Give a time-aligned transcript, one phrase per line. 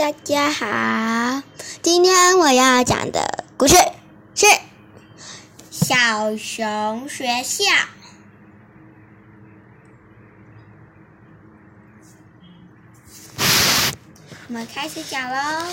[0.00, 1.42] 大家好，
[1.82, 3.74] 今天我要讲的故事
[4.34, 4.46] 是
[5.70, 7.64] 《小熊学校》。
[14.48, 15.66] 我们开始讲喽。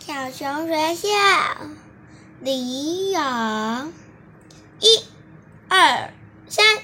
[0.00, 1.08] 小熊学校
[2.40, 3.20] 里有
[4.80, 5.04] 一、
[5.68, 6.12] 二、
[6.48, 6.79] 三、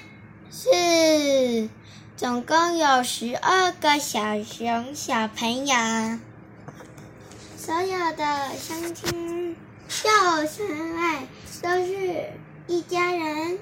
[0.68, 1.68] 是，
[2.16, 5.76] 总共有十二个小熊小朋友。
[7.56, 9.56] 所有的相亲
[10.04, 11.28] 又相爱，
[11.62, 12.30] 都是
[12.66, 13.60] 一家人。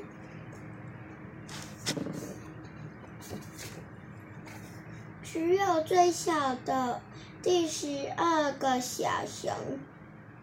[5.22, 7.02] 只有最小的。
[7.42, 9.52] 第十二个小熊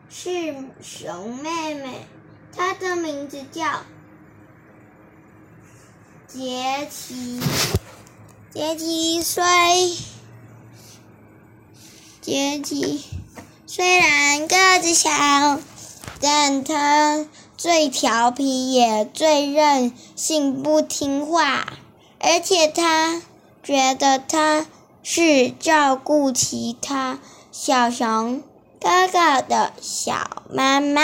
[0.08, 0.54] 是
[0.84, 2.06] 熊妹妹，
[2.56, 3.82] 她的名字叫
[6.34, 7.40] 杰奇。
[8.54, 9.44] 杰奇虽
[12.22, 13.04] 杰奇
[13.66, 15.10] 虽然个子小，
[16.22, 17.26] 但他
[17.58, 21.66] 最调皮也最任性，不听话，
[22.20, 23.22] 而且他
[23.64, 24.66] 觉得他。
[25.04, 27.18] 是照顾其他
[27.52, 28.44] 小熊
[28.80, 31.02] 哥哥的小妈妈。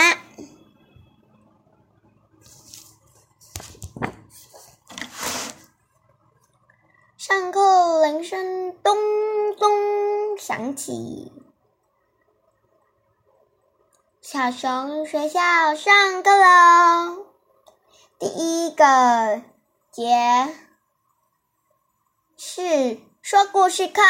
[7.28, 8.96] 上课铃声咚
[9.58, 11.30] 咚响起，
[14.22, 17.26] 小熊学校上课喽！
[18.18, 19.42] 第一个
[19.90, 20.56] 节
[22.38, 22.98] 是。
[23.20, 24.00] 说故事课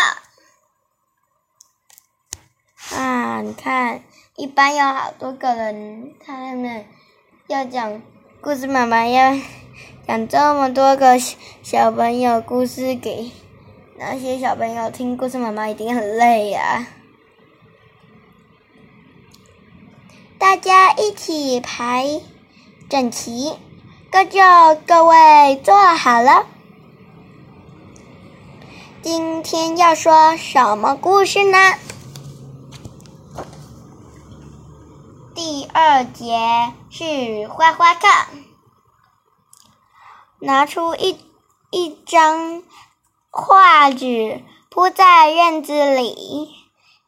[2.96, 3.40] 啊！
[3.42, 4.04] 你看，
[4.36, 6.86] 一般有好多个人，他们
[7.48, 8.00] 要讲
[8.40, 9.32] 故事，妈妈要
[10.08, 11.18] 讲这么多个
[11.62, 13.30] 小朋友故事给
[13.98, 16.86] 那些小朋友听，故事妈妈一定很累呀。
[20.38, 22.22] 大家一起排
[22.88, 23.52] 整齐，
[24.10, 24.40] 各就
[24.86, 26.46] 各位坐好了。
[29.02, 31.58] 今天要说什么故事呢？
[35.34, 38.08] 第二节是画画课，
[40.40, 41.18] 拿出一
[41.70, 42.62] 一张
[43.30, 46.54] 画纸铺在院子里，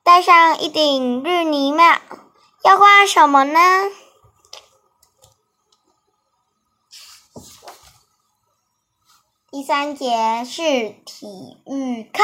[0.03, 1.85] 戴上一顶绿泥帽，
[2.65, 3.61] 要画什么呢？
[9.53, 12.23] 第三节是体育课，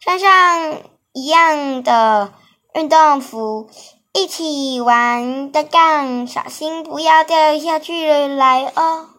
[0.00, 2.32] 穿上一样的
[2.72, 3.68] 运动服，
[4.12, 9.10] 一起玩的杠，小心不要掉下去来哦。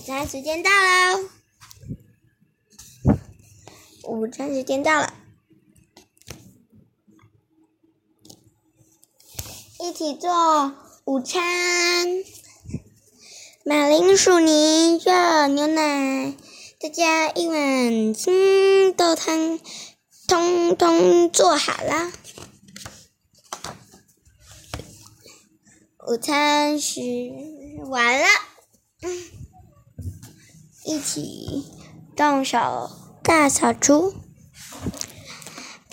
[0.00, 1.20] 午餐时间到了，
[4.04, 5.12] 午餐时间到了。
[9.78, 10.74] 一起做
[11.04, 11.42] 午餐，
[13.66, 16.34] 马铃薯泥、热牛奶，
[16.80, 19.60] 再加一碗青豆汤，
[20.26, 22.10] 通通做好了。
[26.08, 27.02] 午餐时
[27.90, 28.26] 完了，
[30.90, 31.62] 一起
[32.16, 32.90] 动手
[33.22, 34.12] 大扫除，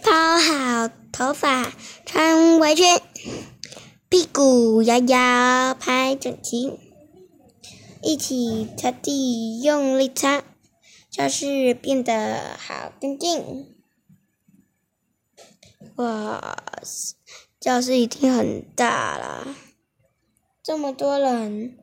[0.04, 1.72] 包好头发，
[2.04, 2.84] 穿围裙。
[4.10, 6.80] 屁股摇摇，拍整齐，
[8.02, 10.44] 一起擦地，用力擦，
[11.12, 13.76] 教室变得好干净。
[15.98, 16.58] 哇，
[17.60, 19.56] 教室一定很大啦，
[20.64, 21.78] 这么多人。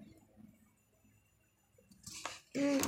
[2.57, 2.81] 嗯，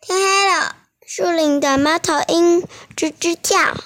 [0.00, 0.76] 天黑了，
[1.06, 2.62] 树林的猫头鹰
[2.96, 3.76] 吱吱叫。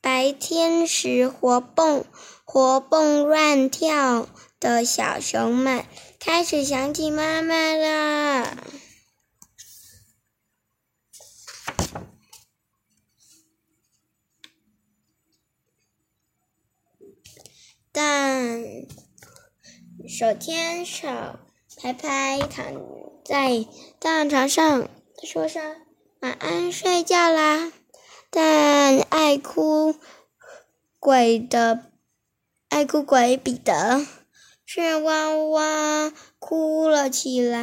[0.00, 2.06] 白天时活蹦
[2.44, 4.26] 活蹦乱跳
[4.58, 5.84] 的小熊们
[6.18, 8.56] 开始想起妈妈了，
[17.92, 18.62] 但
[20.08, 21.06] 手牵手
[21.82, 22.64] 拍拍躺
[23.24, 23.66] 在
[23.98, 24.88] 大床上，
[25.24, 25.84] 说声
[26.20, 27.72] 晚安，睡觉啦。
[28.30, 29.96] 但爱哭
[31.00, 31.90] 鬼的
[32.68, 34.06] 爱哭鬼彼得
[34.64, 37.58] 却哇哇哭了起来。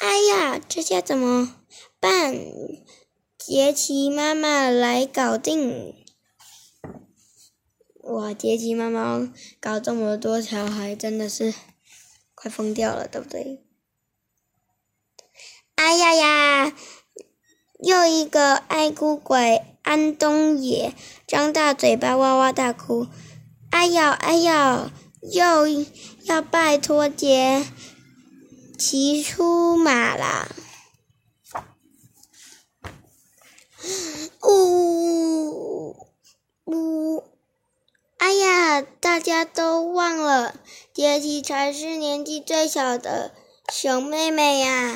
[0.00, 1.54] 哎呀，这下怎么
[2.00, 2.34] 办？
[3.38, 5.94] 杰奇妈妈来搞定。
[8.10, 11.54] 哇，杰奇妈妈搞这么多小孩，真的是
[12.34, 13.64] 快疯掉了，对不对？
[15.76, 16.76] 哎呀呀！
[17.78, 20.92] 又一个爱哭鬼安东野
[21.26, 23.06] 张大嘴巴哇哇大哭，
[23.70, 24.92] 哎呀哎呀！
[25.32, 25.68] 又
[26.24, 27.64] 要拜托杰
[28.78, 30.48] 骑出马啦！
[34.42, 35.94] 呜
[36.64, 37.29] 呜！
[38.30, 40.54] 哎呀，大家都忘了，
[40.94, 43.34] 杰奇才是年纪最小的
[43.72, 44.94] 熊妹妹呀！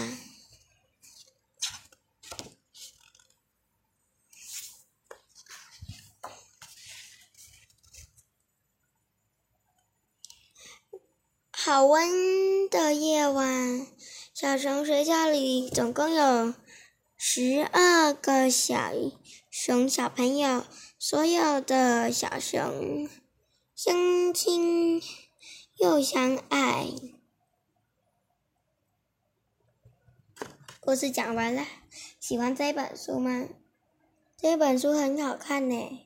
[11.51, 13.85] 好温的夜晚，
[14.33, 16.55] 小熊学校里总共有
[17.17, 18.93] 十二个小
[19.51, 20.65] 熊小朋友，
[21.01, 23.09] 所有的小熊
[23.85, 25.03] 相亲
[25.77, 26.87] 又相爱。
[30.81, 31.67] 故事讲完了，
[32.19, 33.47] 喜欢这本书吗？
[34.39, 36.01] 这本书很好看呢。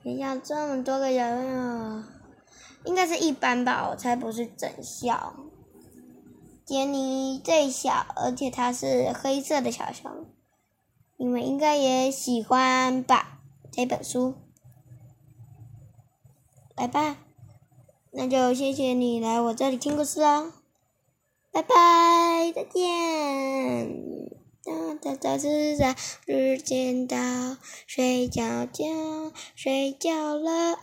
[0.00, 2.08] 学校这么多个人啊。
[2.84, 5.34] 应该是一般吧，我猜不是整校。
[6.64, 10.28] 杰尼最小，而且它是黑色的小熊，
[11.16, 13.40] 你们应该也喜欢吧？
[13.72, 14.36] 这本书，
[16.80, 17.16] 拜拜，
[18.10, 20.50] 那就谢谢你来我这里听故事哦，
[21.52, 24.30] 拜拜，再见。
[24.64, 25.94] 哒哒哒吱喳，
[26.24, 27.18] 时间到，
[27.86, 28.86] 睡觉觉，
[29.54, 30.78] 睡觉了。